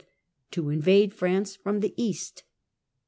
[0.49, 2.43] to invade France from the east.